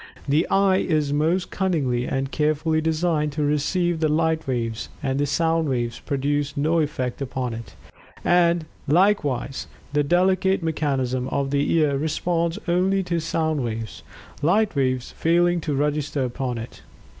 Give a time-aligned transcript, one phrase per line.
[0.27, 5.69] The eye is most cunningly and carefully designed to receive the light waves; and sound
[5.69, 7.75] waves produce no effect upon it.
[8.25, 14.01] And, likewise, the delicate mechanism of the ear responds only to sound waves;
[14.41, 16.81] light waves failing to register upon it.